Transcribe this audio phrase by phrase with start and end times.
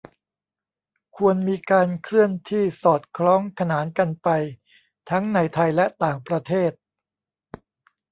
[1.17, 4.29] ควรมีการเคลื่อนที่สอดคล้องขนานกันไป
[5.09, 6.71] ทั้งในไทยและต่างประเทศ